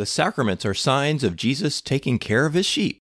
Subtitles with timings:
[0.00, 3.02] The sacraments are signs of Jesus taking care of his sheep.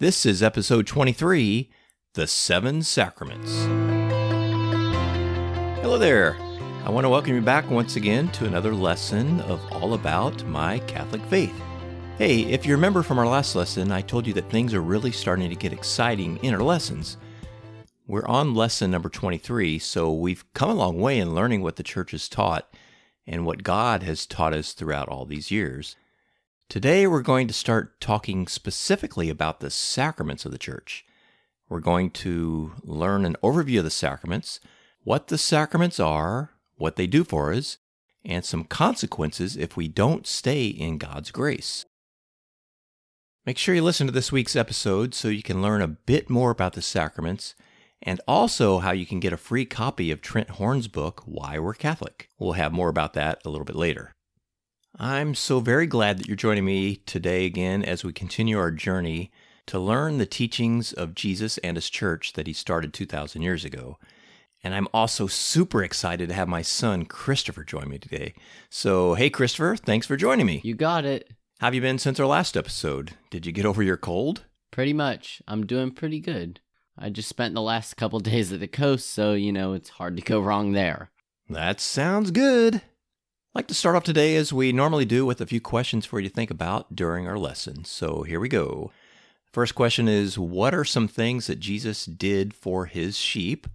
[0.00, 1.70] This is episode 23
[2.14, 3.62] The Seven Sacraments.
[5.80, 6.36] Hello there.
[6.84, 10.80] I want to welcome you back once again to another lesson of All About My
[10.80, 11.54] Catholic Faith.
[12.18, 15.12] Hey, if you remember from our last lesson, I told you that things are really
[15.12, 17.18] starting to get exciting in our lessons.
[18.08, 21.84] We're on lesson number 23, so we've come a long way in learning what the
[21.84, 22.68] church has taught
[23.28, 25.94] and what God has taught us throughout all these years.
[26.70, 31.04] Today, we're going to start talking specifically about the sacraments of the church.
[31.68, 34.60] We're going to learn an overview of the sacraments,
[35.02, 37.78] what the sacraments are, what they do for us,
[38.24, 41.86] and some consequences if we don't stay in God's grace.
[43.44, 46.52] Make sure you listen to this week's episode so you can learn a bit more
[46.52, 47.56] about the sacraments
[48.00, 51.74] and also how you can get a free copy of Trent Horn's book, Why We're
[51.74, 52.28] Catholic.
[52.38, 54.14] We'll have more about that a little bit later.
[54.98, 59.30] I'm so very glad that you're joining me today again as we continue our journey
[59.66, 63.98] to learn the teachings of Jesus and his church that he started 2,000 years ago.
[64.64, 68.34] And I'm also super excited to have my son Christopher join me today.
[68.68, 70.60] So, hey, Christopher, thanks for joining me.
[70.64, 71.28] You got it.
[71.60, 73.12] How have you been since our last episode?
[73.30, 74.44] Did you get over your cold?
[74.70, 75.40] Pretty much.
[75.46, 76.60] I'm doing pretty good.
[76.98, 80.16] I just spent the last couple days at the coast, so you know it's hard
[80.16, 81.10] to go wrong there.
[81.48, 82.82] That sounds good.
[83.52, 86.20] I'd like to start off today as we normally do with a few questions for
[86.20, 87.84] you to think about during our lesson.
[87.84, 88.92] So here we go.
[89.52, 93.66] First question is What are some things that Jesus did for his sheep?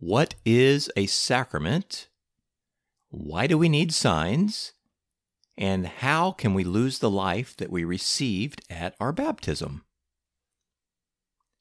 [0.00, 2.08] What is a sacrament?
[3.10, 4.72] Why do we need signs?
[5.56, 9.84] And how can we lose the life that we received at our baptism?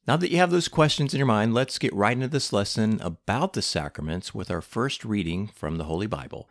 [0.07, 2.99] Now that you have those questions in your mind, let's get right into this lesson
[3.01, 6.49] about the sacraments with our first reading from the Holy Bible.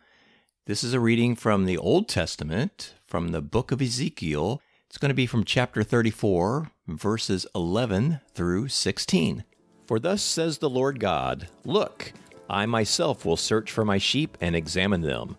[0.67, 4.61] This is a reading from the Old Testament, from the book of Ezekiel.
[4.87, 9.45] It's going to be from chapter 34, verses 11 through 16.
[9.85, 12.11] For thus says the Lord God Look,
[12.49, 15.37] I myself will search for my sheep and examine them.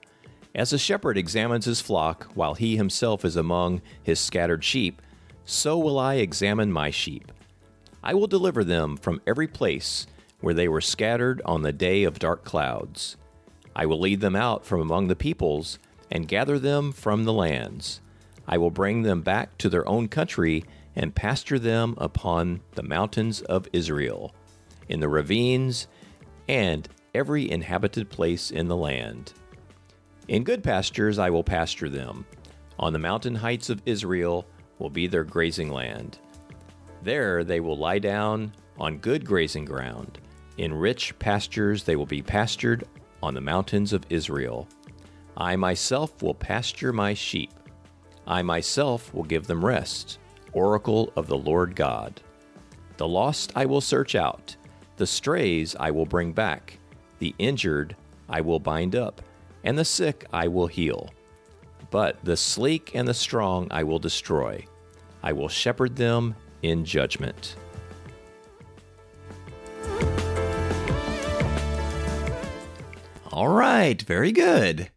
[0.54, 5.02] As a shepherd examines his flock while he himself is among his scattered sheep,
[5.44, 7.30] so will I examine my sheep.
[8.02, 10.06] I will deliver them from every place
[10.40, 13.18] where they were scattered on the day of dark clouds.
[13.78, 15.78] I will lead them out from among the peoples
[16.10, 18.00] and gather them from the lands.
[18.44, 20.64] I will bring them back to their own country
[20.96, 24.34] and pasture them upon the mountains of Israel,
[24.88, 25.86] in the ravines,
[26.48, 29.32] and every inhabited place in the land.
[30.26, 32.26] In good pastures I will pasture them.
[32.80, 34.44] On the mountain heights of Israel
[34.80, 36.18] will be their grazing land.
[37.04, 40.18] There they will lie down on good grazing ground.
[40.56, 42.84] In rich pastures they will be pastured
[43.22, 44.68] on the mountains of Israel.
[45.36, 47.52] I myself will pasture my sheep.
[48.26, 50.18] I myself will give them rest.
[50.52, 52.20] Oracle of the Lord God.
[52.96, 54.56] The lost I will search out,
[54.96, 56.78] the strays I will bring back,
[57.20, 57.94] the injured
[58.28, 59.22] I will bind up,
[59.62, 61.10] and the sick I will heal.
[61.90, 64.64] But the sleek and the strong I will destroy.
[65.22, 67.56] I will shepherd them in judgment.
[73.38, 74.90] All right, very good.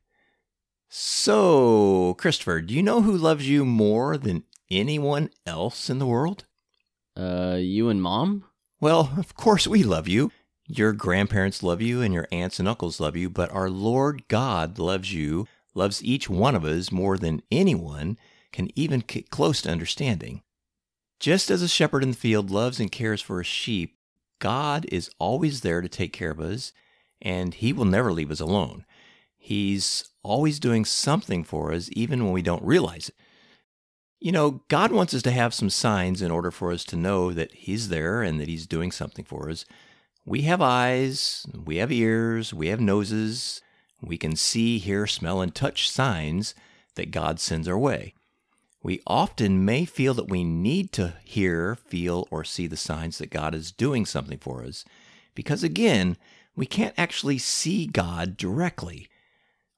[0.90, 6.46] So, Christopher, do you know who loves you more than anyone else in the world?
[7.16, 8.46] Uh, you and mom?
[8.80, 10.32] Well, of course we love you.
[10.66, 14.80] Your grandparents love you and your aunts and uncles love you, but our Lord God
[14.80, 18.18] loves you, loves each one of us more than anyone
[18.52, 20.42] can even get close to understanding.
[21.20, 23.98] Just as a shepherd in the field loves and cares for his sheep,
[24.40, 26.74] God is always there to take care of us,
[27.22, 28.86] and he will never leave us alone.
[29.38, 33.16] He's always doing something for us, even when we don't realize it.
[34.20, 37.34] You know, God wants us to have some signs in order for us to know
[37.34, 39.66] that He's there and that He's doing something for us.
[40.26, 43.62] We have eyes, we have ears, we have noses.
[44.02, 46.56] We can see, hear, smell, and touch signs
[46.96, 48.14] that God sends our way.
[48.84, 53.30] We often may feel that we need to hear, feel, or see the signs that
[53.30, 54.84] God is doing something for us,
[55.36, 56.18] because again,
[56.56, 59.08] we can't actually see God directly.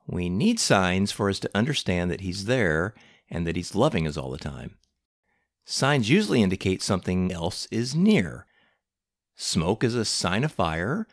[0.07, 2.93] We need signs for us to understand that He's there
[3.29, 4.77] and that He's loving us all the time.
[5.65, 8.45] Signs usually indicate something else is near.
[9.35, 11.07] Smoke is a sign of fire,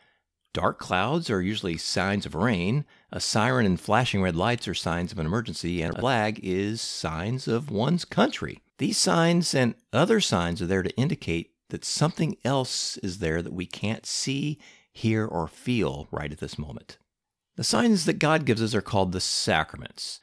[0.53, 2.83] Dark clouds are usually signs of rain.
[3.11, 6.81] A siren and flashing red lights are signs of an emergency, and a flag is
[6.81, 8.61] signs of one's country.
[8.77, 13.53] These signs and other signs are there to indicate that something else is there that
[13.53, 14.59] we can't see,
[14.91, 16.97] hear, or feel right at this moment.
[17.55, 20.19] The signs that God gives us are called the sacraments.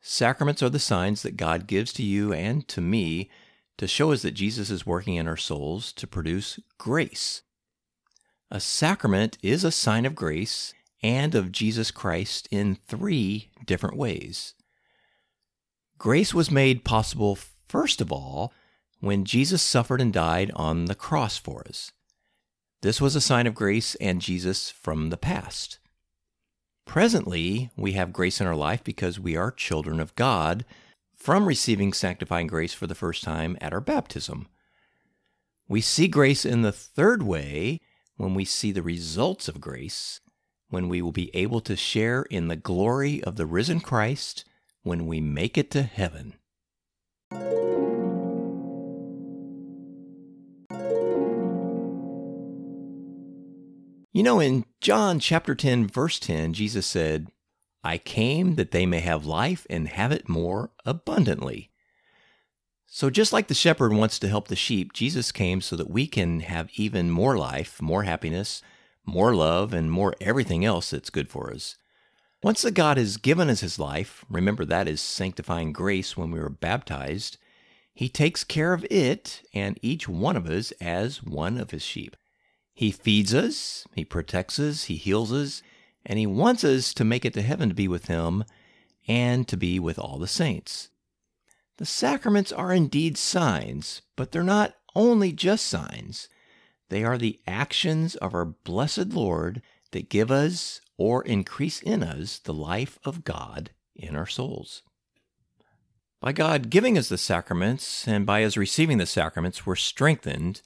[0.00, 3.30] Sacraments are the signs that God gives to you and to me
[3.76, 7.42] to show us that Jesus is working in our souls to produce grace.
[8.50, 10.72] A sacrament is a sign of grace
[11.02, 14.54] and of Jesus Christ in three different ways.
[15.98, 17.36] Grace was made possible,
[17.68, 18.52] first of all,
[19.00, 21.92] when Jesus suffered and died on the cross for us.
[22.80, 25.80] This was a sign of grace and Jesus from the past.
[26.86, 30.64] Presently, we have grace in our life because we are children of God
[31.14, 34.46] from receiving sanctifying grace for the first time at our baptism.
[35.68, 37.80] We see grace in the third way
[38.16, 40.20] when we see the results of grace,
[40.70, 44.44] when we will be able to share in the glory of the risen Christ
[44.82, 46.37] when we make it to heaven.
[54.12, 57.28] You know, in John chapter 10, verse 10, Jesus said,
[57.84, 61.70] I came that they may have life and have it more abundantly.
[62.86, 66.06] So, just like the shepherd wants to help the sheep, Jesus came so that we
[66.06, 68.62] can have even more life, more happiness,
[69.04, 71.76] more love, and more everything else that's good for us.
[72.42, 76.40] Once that God has given us his life, remember that is sanctifying grace when we
[76.40, 77.36] were baptized,
[77.92, 82.16] he takes care of it and each one of us as one of his sheep.
[82.78, 85.62] He feeds us, he protects us, he heals us,
[86.06, 88.44] and he wants us to make it to heaven to be with him
[89.08, 90.88] and to be with all the saints.
[91.78, 96.28] The sacraments are indeed signs, but they're not only just signs.
[96.88, 99.60] They are the actions of our blessed Lord
[99.90, 104.84] that give us or increase in us the life of God in our souls.
[106.20, 110.62] By God giving us the sacraments and by us receiving the sacraments, we're strengthened,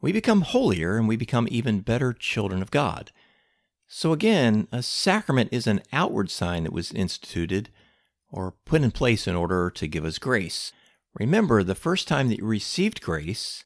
[0.00, 3.12] we become holier, and we become even better children of God.
[3.88, 7.70] So again, a sacrament is an outward sign that was instituted
[8.30, 10.72] or put in place in order to give us grace.
[11.14, 13.64] Remember, the first time that you received grace,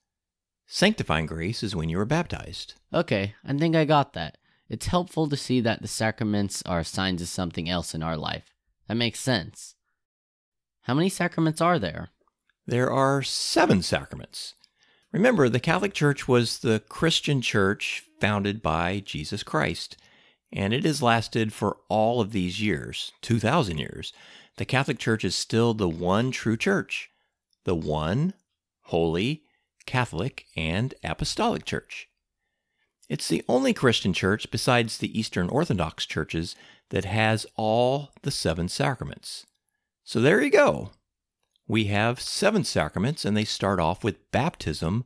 [0.67, 2.75] sanctifying grace, is when you were baptized.
[2.93, 4.39] Okay, I think I got that.
[4.69, 8.55] It's helpful to see that the sacraments are signs of something else in our life.
[8.87, 9.75] That makes sense.
[10.83, 12.11] How many sacraments are there?
[12.67, 14.55] There are seven sacraments.
[15.13, 19.97] Remember, the Catholic Church was the Christian church founded by Jesus Christ,
[20.53, 24.13] and it has lasted for all of these years 2,000 years
[24.61, 27.09] the Catholic Church is still the one true church,
[27.65, 28.35] the one
[28.83, 29.43] holy,
[29.87, 32.09] Catholic, and Apostolic Church.
[33.09, 36.57] It's the only Christian church besides the Eastern Orthodox churches
[36.91, 39.47] that has all the seven sacraments.
[40.05, 40.91] So there you go.
[41.71, 45.05] We have seven sacraments, and they start off with baptism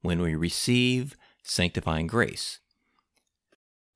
[0.00, 2.60] when we receive sanctifying grace.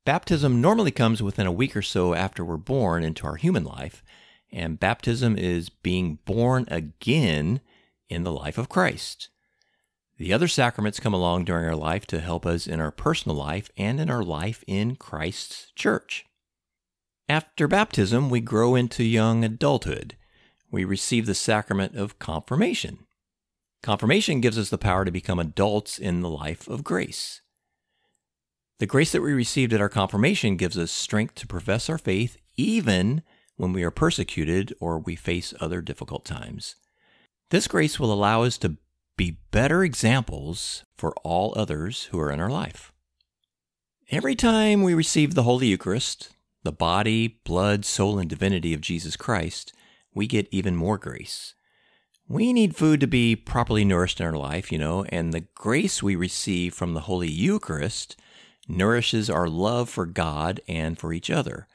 [0.04, 4.02] Baptism normally comes within a week or so after we're born into our human life,
[4.50, 7.60] and baptism is being born again
[8.08, 9.28] in the life of Christ.
[10.16, 13.70] The other sacraments come along during our life to help us in our personal life
[13.76, 16.24] and in our life in Christ's church.
[17.28, 20.16] After baptism, we grow into young adulthood.
[20.70, 23.06] We receive the sacrament of confirmation.
[23.82, 27.40] Confirmation gives us the power to become adults in the life of grace.
[28.78, 32.36] The grace that we received at our confirmation gives us strength to profess our faith
[32.56, 33.22] even
[33.56, 36.76] when we are persecuted or we face other difficult times.
[37.50, 38.76] This grace will allow us to
[39.16, 42.92] be better examples for all others who are in our life.
[44.10, 46.30] Every time we receive the Holy Eucharist,
[46.62, 49.72] the body, blood, soul, and divinity of Jesus Christ,
[50.14, 51.54] we get even more grace.
[52.28, 56.02] We need food to be properly nourished in our life, you know, and the grace
[56.02, 58.16] we receive from the Holy Eucharist
[58.68, 61.66] nourishes our love for God and for each other.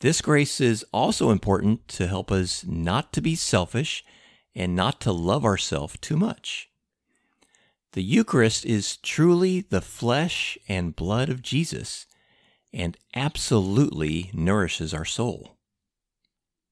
[0.00, 4.04] This grace is also important to help us not to be selfish
[4.54, 6.70] and not to love ourselves too much.
[7.92, 12.06] The Eucharist is truly the flesh and blood of Jesus
[12.72, 15.57] and absolutely nourishes our soul.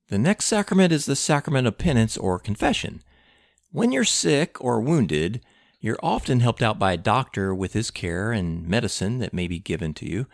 [0.09, 3.03] The next sacrament is the sacrament of penance or confession.
[3.73, 5.41] When you're sick or wounded,
[5.81, 9.59] you're often helped out by a doctor with his care and medicine that may be
[9.59, 10.27] given to you.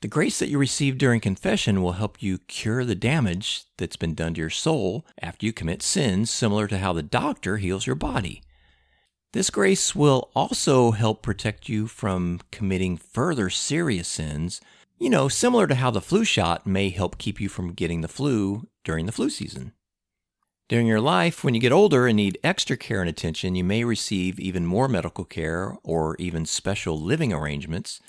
[0.00, 4.14] The grace that you receive during confession will help you cure the damage that's been
[4.14, 7.96] done to your soul after you commit sins, similar to how the doctor heals your
[7.96, 8.42] body.
[9.34, 14.62] This grace will also help protect you from committing further serious sins,
[15.00, 18.08] you know, similar to how the flu shot may help keep you from getting the
[18.08, 19.72] flu during the flu season.
[20.68, 23.82] During your life, when you get older and need extra care and attention, you may
[23.82, 28.00] receive even more medical care or even special living arrangements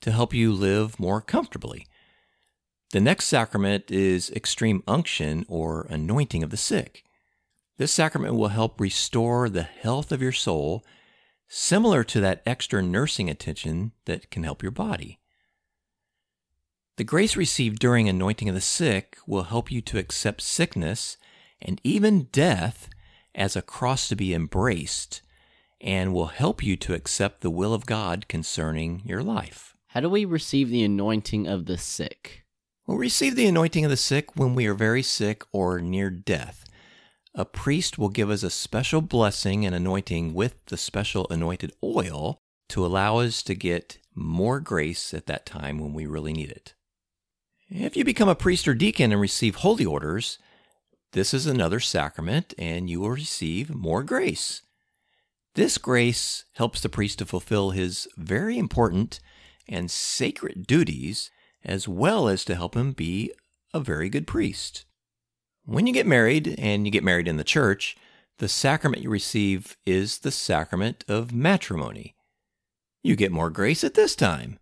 [0.00, 1.86] to help you live more comfortably.
[2.92, 7.04] The next sacrament is extreme unction or anointing of the sick.
[7.76, 10.82] This sacrament will help restore the health of your soul,
[11.46, 15.20] similar to that extra nursing attention that can help your body.
[16.98, 21.16] The grace received during anointing of the sick will help you to accept sickness
[21.60, 22.90] and even death
[23.34, 25.22] as a cross to be embraced
[25.80, 29.74] and will help you to accept the will of God concerning your life.
[29.88, 32.44] How do we receive the anointing of the sick?
[32.86, 36.64] We'll receive the anointing of the sick when we are very sick or near death.
[37.34, 42.38] A priest will give us a special blessing and anointing with the special anointed oil
[42.68, 46.74] to allow us to get more grace at that time when we really need it.
[47.74, 50.38] If you become a priest or deacon and receive holy orders,
[51.12, 54.60] this is another sacrament and you will receive more grace.
[55.54, 59.20] This grace helps the priest to fulfill his very important
[59.66, 61.30] and sacred duties
[61.64, 63.32] as well as to help him be
[63.72, 64.84] a very good priest.
[65.64, 67.96] When you get married, and you get married in the church,
[68.36, 72.16] the sacrament you receive is the sacrament of matrimony.
[73.02, 74.58] You get more grace at this time.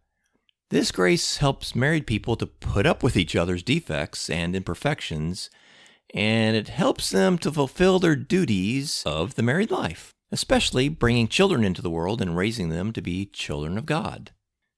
[0.70, 5.50] This grace helps married people to put up with each other's defects and imperfections,
[6.14, 11.64] and it helps them to fulfill their duties of the married life, especially bringing children
[11.64, 14.30] into the world and raising them to be children of God.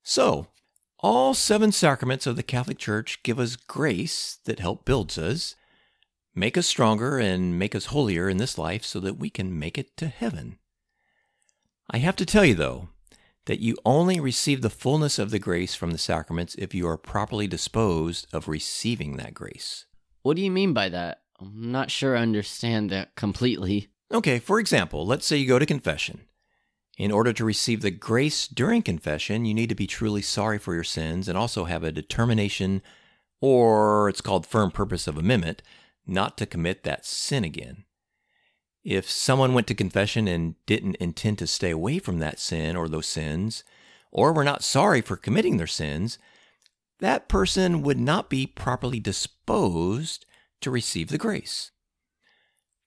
[0.02, 0.46] So,
[1.00, 5.56] all seven sacraments of the Catholic Church give us grace that help builds us,
[6.34, 9.76] make us stronger, and make us holier in this life so that we can make
[9.76, 10.56] it to heaven.
[11.90, 12.88] I have to tell you, though,
[13.46, 16.96] that you only receive the fullness of the grace from the sacraments if you are
[16.96, 19.86] properly disposed of receiving that grace.
[20.22, 21.22] What do you mean by that?
[21.40, 23.88] I'm not sure I understand that completely.
[24.12, 26.20] Okay, for example, let's say you go to confession.
[26.98, 30.74] In order to receive the grace during confession, you need to be truly sorry for
[30.74, 32.82] your sins and also have a determination,
[33.40, 35.62] or it's called firm purpose of amendment,
[36.06, 37.84] not to commit that sin again.
[38.84, 42.88] If someone went to confession and didn't intend to stay away from that sin or
[42.88, 43.62] those sins,
[44.10, 46.18] or were not sorry for committing their sins,
[46.98, 50.26] that person would not be properly disposed
[50.60, 51.70] to receive the grace.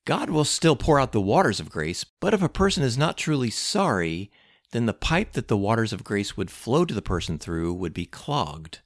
[0.04, 3.18] God will still pour out the waters of grace, but if a person is not
[3.18, 4.30] truly sorry,
[4.72, 7.92] then the pipe that the waters of grace would flow to the person through would
[7.92, 8.80] be clogged.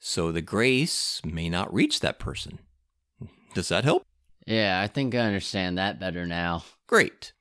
[0.00, 2.58] So the grace may not reach that person.
[3.54, 4.04] Does that help?
[4.48, 6.64] Yeah, I think I understand that better now.
[6.86, 7.32] Great.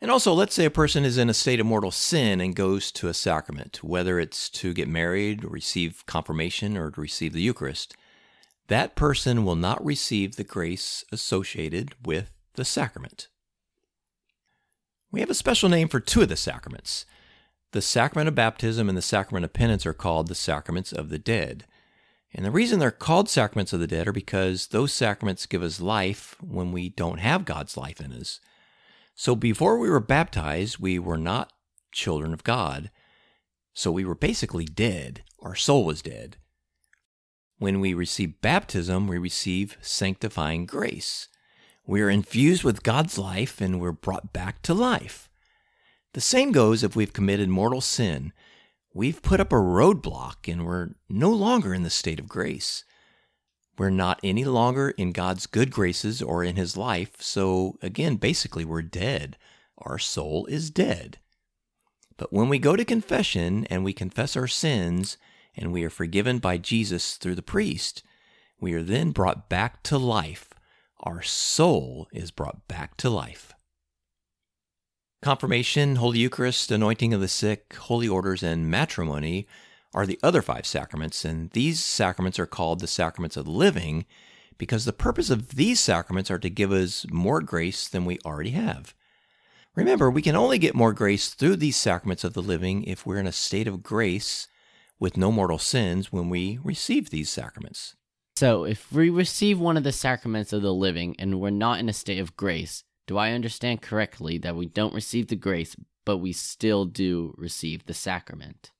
[0.00, 2.90] And also, let's say a person is in a state of mortal sin and goes
[2.92, 7.94] to a sacrament, whether it's to get married, receive confirmation, or to receive the Eucharist.
[8.68, 13.28] That person will not receive the grace associated with the sacrament.
[15.12, 17.04] We have a special name for two of the sacraments.
[17.72, 21.18] The sacrament of baptism and the sacrament of penance are called the sacraments of the
[21.18, 21.66] dead.
[22.32, 25.80] And the reason they're called sacraments of the dead are because those sacraments give us
[25.80, 28.40] life when we don't have God's life in us.
[29.14, 31.52] So before we were baptized, we were not
[31.92, 32.90] children of God.
[33.74, 35.22] So we were basically dead.
[35.40, 36.36] Our soul was dead.
[37.58, 41.28] When we receive baptism, we receive sanctifying grace.
[41.86, 45.28] We are infused with God's life and we're brought back to life.
[46.14, 48.32] The same goes if we've committed mortal sin.
[48.92, 52.84] We've put up a roadblock and we're no longer in the state of grace.
[53.78, 58.64] We're not any longer in God's good graces or in His life, so again, basically,
[58.64, 59.38] we're dead.
[59.78, 61.18] Our soul is dead.
[62.18, 65.16] But when we go to confession and we confess our sins
[65.56, 68.02] and we are forgiven by Jesus through the priest,
[68.60, 70.50] we are then brought back to life
[71.02, 73.54] our soul is brought back to life.
[75.22, 79.46] Confirmation, Holy Eucharist, anointing of the sick, holy orders, and matrimony
[79.92, 84.06] are the other five sacraments, and these sacraments are called the sacraments of the living
[84.56, 88.52] because the purpose of these sacraments are to give us more grace than we already
[88.52, 88.94] have.
[89.74, 93.18] Remember, we can only get more grace through these sacraments of the living if we're
[93.18, 94.48] in a state of grace
[94.98, 97.94] with no mortal sins when we receive these sacraments.
[98.36, 101.90] So, if we receive one of the sacraments of the living and we're not in
[101.90, 105.74] a state of grace, do I understand correctly that we don't receive the grace,
[106.04, 108.70] but we still do receive the sacrament?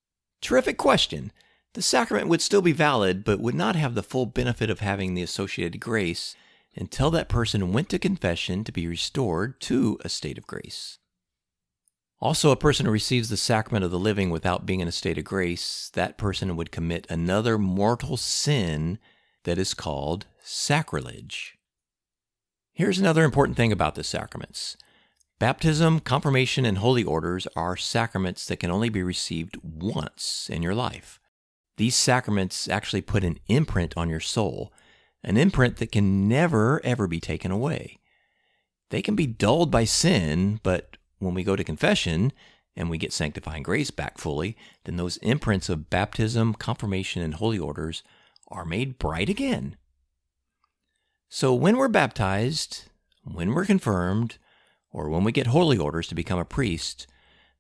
[0.41, 1.33] Terrific question.
[1.75, 5.15] The sacrament would still be valid, but would not have the full benefit of having
[5.15, 6.37] the associated grace
[6.77, 11.01] until that person went to confession to be restored to a state of grace.
[12.21, 15.19] Also, a person who receives the sacrament of the living without being in a state
[15.19, 19.01] of grace, that person would commit another mortal sin
[19.43, 21.57] that is called sacrilege.
[22.73, 24.77] Here's another important thing about the sacraments
[25.39, 30.75] baptism, confirmation, and holy orders are sacraments that can only be received once in your
[30.75, 31.19] life.
[31.77, 34.73] These sacraments actually put an imprint on your soul,
[35.25, 37.99] an imprint that can never, ever be taken away.
[38.91, 42.33] They can be dulled by sin, but when we go to confession
[42.77, 47.59] and we get sanctifying grace back fully, then those imprints of baptism, confirmation, and holy
[47.59, 48.03] orders
[48.49, 49.77] are made bright again.
[51.33, 52.87] So when we're baptized,
[53.23, 54.39] when we're confirmed,
[54.91, 57.07] or when we get holy orders to become a priest,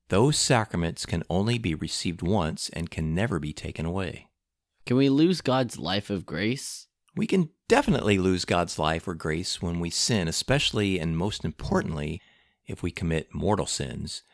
[0.08, 4.26] those sacraments can only be received once and can never be taken away.
[4.86, 6.88] Can we lose God's life of grace?
[7.14, 12.20] We can definitely lose God's life or grace when we sin, especially and most importantly,
[12.66, 14.24] if we commit mortal sins.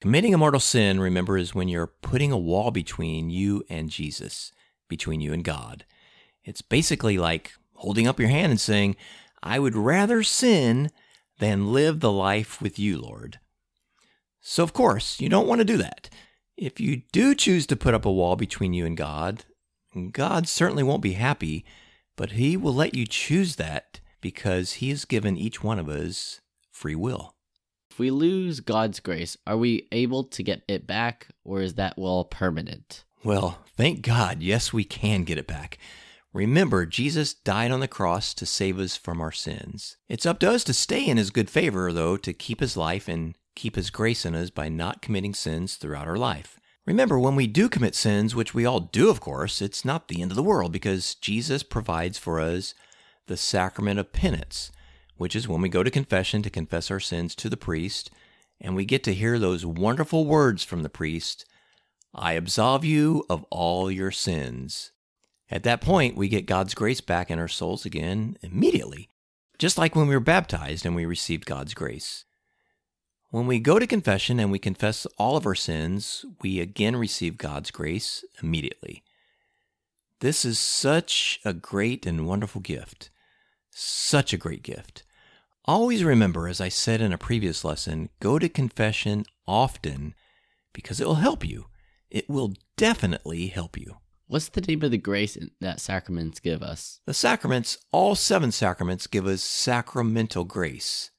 [0.00, 4.50] Committing a mortal sin, remember, is when you're putting a wall between you and Jesus,
[4.88, 5.84] between you and God.
[6.42, 8.96] It's basically like holding up your hand and saying,
[9.42, 10.90] I would rather sin
[11.40, 13.40] than live the life with you, Lord.
[14.40, 16.08] So, of course, you don't want to do that.
[16.56, 19.44] If you do choose to put up a wall between you and God,
[20.12, 21.64] God certainly won't be happy,
[22.16, 26.40] but He will let you choose that because He has given each one of us
[26.70, 27.34] free will.
[27.90, 31.98] If we lose God's grace, are we able to get it back, or is that
[31.98, 33.04] will permanent?
[33.24, 35.78] Well, thank God, yes, we can get it back.
[36.32, 39.98] Remember, Jesus died on the cross to save us from our sins.
[40.08, 43.06] It's up to us to stay in His good favor, though, to keep His life
[43.06, 46.58] and keep His grace in us by not committing sins throughout our life.
[46.86, 50.22] Remember, when we do commit sins, which we all do, of course, it's not the
[50.22, 52.74] end of the world because Jesus provides for us
[53.26, 54.72] the sacrament of penance,
[55.16, 58.10] which is when we go to confession to confess our sins to the priest,
[58.60, 61.44] and we get to hear those wonderful words from the priest
[62.14, 64.92] I absolve you of all your sins.
[65.52, 69.10] At that point, we get God's grace back in our souls again immediately,
[69.58, 72.24] just like when we were baptized and we received God's grace.
[73.28, 77.36] When we go to confession and we confess all of our sins, we again receive
[77.36, 79.04] God's grace immediately.
[80.20, 83.10] This is such a great and wonderful gift.
[83.70, 85.02] Such a great gift.
[85.66, 90.14] Always remember, as I said in a previous lesson, go to confession often
[90.72, 91.66] because it will help you.
[92.10, 93.98] It will definitely help you.
[94.26, 97.00] What's the name of the grace that sacraments give us?
[97.06, 101.10] The sacraments, all seven sacraments, give us sacramental grace.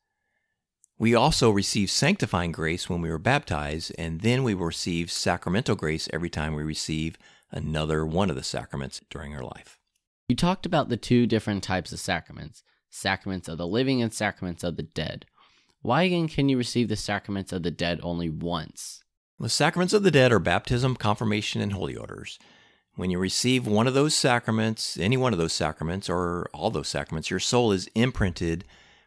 [0.98, 5.76] We also receive sanctifying grace when we were baptized, and then we will receive sacramental
[5.76, 7.18] grace every time we receive
[7.52, 9.78] another one of the sacraments during our life.
[10.30, 14.64] You talked about the two different types of sacraments sacraments of the living and sacraments
[14.64, 15.26] of the dead.
[15.82, 19.04] Why again can you receive the sacraments of the dead only once?
[19.40, 22.38] The sacraments of the dead are baptism, confirmation, and holy orders.
[22.96, 26.88] When you receive one of those sacraments, any one of those sacraments, or all those
[26.88, 28.66] sacraments, your soul is imprinted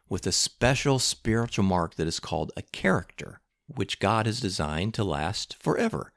[0.09, 5.05] with a special spiritual mark that is called a character, which God has designed to
[5.05, 6.13] last forever.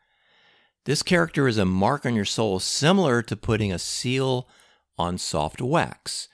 [0.86, 4.48] This character is a mark on your soul similar to putting a seal
[4.98, 6.28] on soft wax.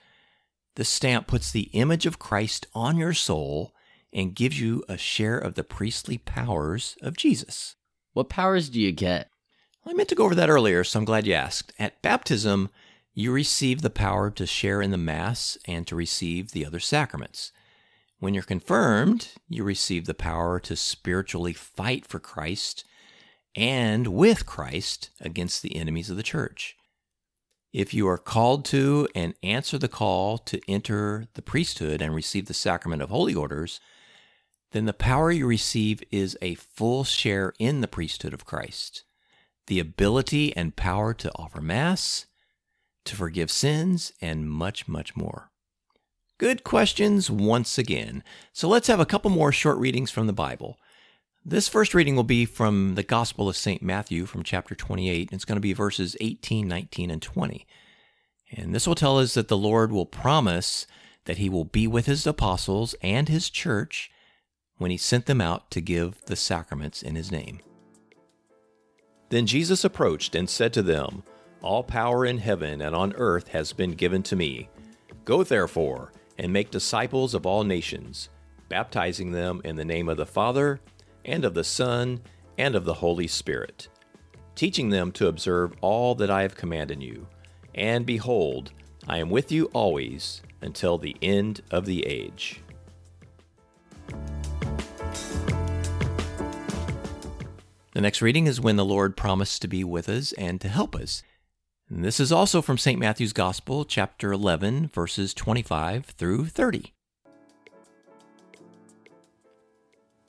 [0.76, 3.74] The stamp puts the image of Christ on your soul
[4.14, 7.76] and gives you a share of the priestly powers of Jesus.
[8.14, 9.30] What powers do you get?
[9.88, 11.72] I meant to go over that earlier, so I'm glad you asked.
[11.78, 12.70] At baptism,
[13.14, 17.52] you receive the power to share in the Mass and to receive the other sacraments.
[18.20, 22.84] When you're confirmed, you receive the power to spiritually fight for Christ
[23.56, 26.76] and with Christ against the enemies of the church.
[27.72, 32.48] If you are called to and answer the call to enter the priesthood and receive
[32.48, 33.80] the sacrament of holy orders,
[34.72, 39.04] then the power you receive is a full share in the priesthood of Christ.
[39.68, 42.26] The ability and power to offer Mass,
[43.06, 45.52] to forgive sins, and much, much more.
[46.38, 48.24] Good questions once again.
[48.52, 50.78] So let's have a couple more short readings from the Bible.
[51.46, 53.82] This first reading will be from the Gospel of St.
[53.82, 55.30] Matthew from chapter 28.
[55.32, 57.66] It's going to be verses 18, 19, and 20.
[58.52, 60.88] And this will tell us that the Lord will promise
[61.26, 64.12] that he will be with his apostles and his church
[64.78, 67.60] when he sent them out to give the sacraments in his name.
[69.30, 71.24] Then Jesus approached and said to them,
[71.66, 74.70] all power in heaven and on earth has been given to me.
[75.24, 78.30] Go therefore and make disciples of all nations,
[78.70, 80.80] baptizing them in the name of the Father,
[81.26, 82.22] and of the Son,
[82.60, 83.88] and of the Holy Spirit,
[84.54, 87.26] teaching them to observe all that I have commanded you.
[87.74, 88.72] And behold,
[89.08, 92.62] I am with you always until the end of the age.
[97.96, 100.98] The next reading is when the Lord promised to be with us and to help
[100.98, 101.24] us.
[101.90, 103.00] And this is also from St.
[103.00, 106.94] Matthew's Gospel, chapter 11, verses 25 through 30.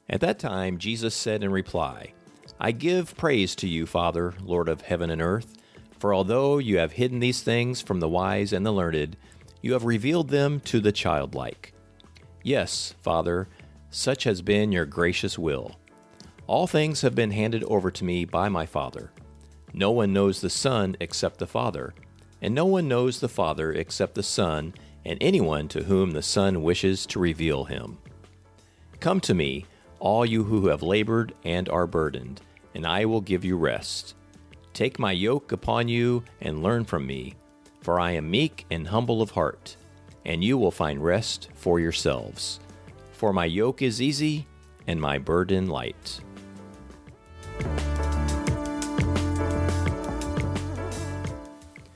[0.09, 2.12] At that time, Jesus said in reply,
[2.61, 5.57] I give praise to you, Father, Lord of heaven and earth,
[5.98, 9.16] For although you have hidden these things from the wise and the learned,
[9.61, 11.74] you have revealed them to the childlike.
[12.44, 13.48] Yes, Father,
[13.90, 15.74] such has been your gracious will.
[16.46, 19.11] All things have been handed over to me by my Father.
[19.72, 21.92] No one knows the Son except the Father,
[22.40, 24.72] and no one knows the Father except the Son,
[25.04, 27.98] and anyone to whom the Son wishes to reveal him.
[29.00, 29.66] Come to me,
[29.98, 32.40] all you who have labored and are burdened,
[32.74, 34.14] and I will give you rest.
[34.72, 37.35] Take my yoke upon you and learn from me,
[37.80, 39.76] for I am meek and humble of heart,
[40.24, 42.61] and you will find rest for yourselves.
[43.12, 44.46] For my yoke is easy
[44.87, 46.20] and my burden light.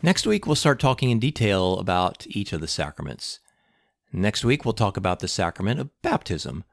[0.02, 3.38] Next week, we'll start talking in detail about each of the sacraments.
[4.12, 6.64] Next week, we'll talk about the sacrament of baptism.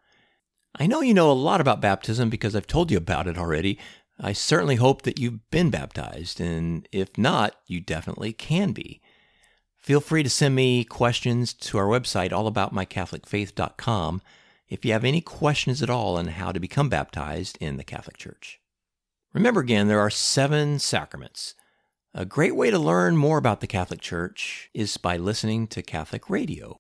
[0.76, 3.80] I know you know a lot about baptism because I've told you about it already.
[4.18, 9.02] I certainly hope that you've been baptized, and if not, you definitely can be.
[9.76, 14.22] Feel free to send me questions to our website, allaboutmycatholicfaith.com,
[14.70, 18.18] if you have any questions at all on how to become baptized in the Catholic
[18.18, 18.60] Church.
[19.34, 21.56] Remember again, there are seven sacraments.
[22.20, 26.32] A great way to learn more about the Catholic Church is by listening to Catholic
[26.32, 26.80] radio.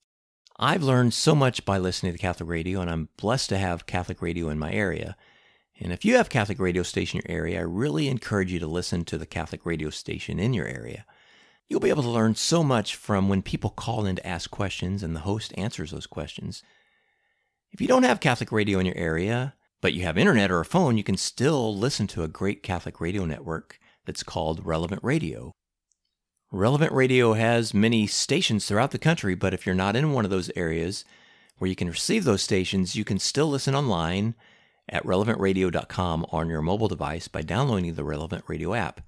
[0.58, 4.19] I've learned so much by listening to Catholic radio, and I'm blessed to have Catholic
[4.19, 5.15] radio in my area.
[5.80, 8.65] And if you have Catholic radio station in your area, I really encourage you to
[8.65, 11.06] listen to the Catholic radio station in your area.
[11.69, 15.04] You'll be able to learn so much from when people call in to ask questions
[15.04, 16.63] and the host answers those questions.
[17.71, 20.65] If you don't have Catholic radio in your area, but you have internet or a
[20.65, 25.51] phone, you can still listen to a great Catholic radio network that's called Relevant Radio.
[26.51, 30.31] Relevant Radio has many stations throughout the country, but if you're not in one of
[30.31, 31.03] those areas
[31.57, 34.33] where you can receive those stations, you can still listen online
[34.87, 39.01] at relevantradio.com on your mobile device by downloading the Relevant Radio app.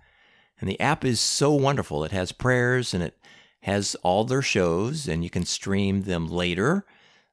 [0.59, 2.03] And the app is so wonderful.
[2.03, 3.17] It has prayers and it
[3.61, 6.85] has all their shows, and you can stream them later,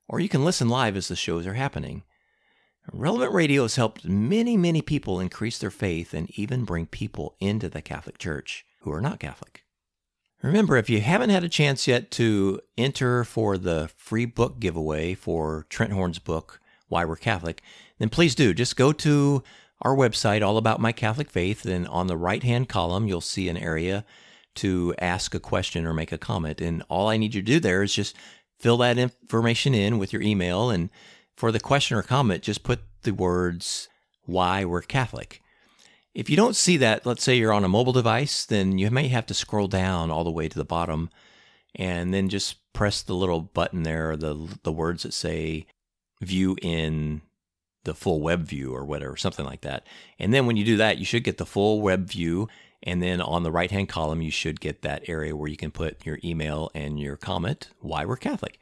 [0.09, 2.05] or you can listen live as the shows are happening.
[2.92, 7.68] Relevant Radio has helped many, many people increase their faith and even bring people into
[7.68, 9.64] the Catholic Church who are not Catholic.
[10.42, 15.14] Remember, if you haven't had a chance yet to enter for the free book giveaway
[15.14, 17.62] for Trent Horn's book, Why We're Catholic,
[17.99, 18.55] then please do.
[18.55, 19.42] Just go to
[19.83, 23.49] our website, All About My Catholic Faith, and on the right hand column, you'll see
[23.49, 24.05] an area
[24.57, 26.61] to ask a question or make a comment.
[26.61, 28.14] And all I need you to do there is just
[28.59, 30.70] fill that information in with your email.
[30.70, 30.90] And
[31.37, 33.88] for the question or comment, just put the words,
[34.25, 35.42] Why We're Catholic.
[36.14, 39.09] If you don't see that, let's say you're on a mobile device, then you may
[39.09, 41.11] have to scroll down all the way to the bottom
[41.75, 45.66] and then just press the little button there, the the words that say
[46.22, 47.20] view in
[47.85, 49.87] the full web view or whatever, something like that.
[50.18, 52.49] And then when you do that, you should get the full web view.
[52.83, 55.70] And then on the right hand column, you should get that area where you can
[55.70, 58.59] put your email and your comment, why we're Catholic.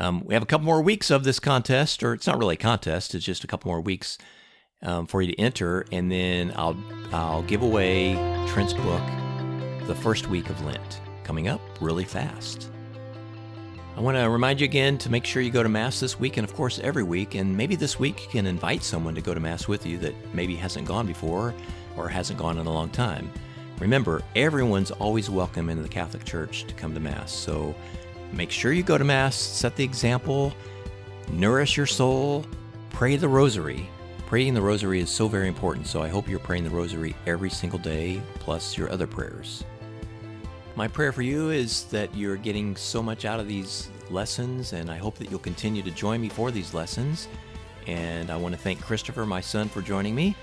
[0.00, 2.58] Um, we have a couple more weeks of this contest, or it's not really a
[2.58, 4.16] contest, it's just a couple more weeks
[4.82, 6.76] um, for you to enter, and then I'll
[7.12, 8.14] I'll give away
[8.48, 9.02] Trent's book
[9.86, 12.70] the first week of Lent coming up really fast.
[13.94, 16.38] I want to remind you again to make sure you go to Mass this week
[16.38, 17.34] and, of course, every week.
[17.34, 20.14] And maybe this week you can invite someone to go to Mass with you that
[20.32, 21.54] maybe hasn't gone before
[21.98, 23.30] or hasn't gone in a long time.
[23.78, 27.30] Remember, everyone's always welcome in the Catholic Church to come to Mass.
[27.30, 27.74] So
[28.32, 30.52] make sure you go to Mass, set the example,
[31.30, 32.44] nourish your soul,
[32.90, 33.88] pray the Rosary,
[34.30, 37.50] Praying the rosary is so very important, so I hope you're praying the rosary every
[37.50, 39.64] single day, plus your other prayers.
[40.76, 44.88] My prayer for you is that you're getting so much out of these lessons, and
[44.88, 47.26] I hope that you'll continue to join me for these lessons.
[47.88, 50.36] And I want to thank Christopher, my son, for joining me,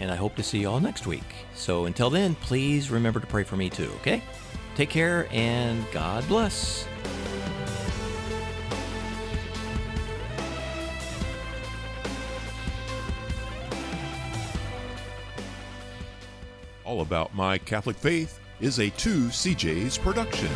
[0.00, 1.46] and I hope to see you all next week.
[1.54, 4.20] So until then, please remember to pray for me too, okay?
[4.78, 6.86] Take care, and God bless.
[16.84, 20.46] All About My Catholic Faith is a 2CJ's production.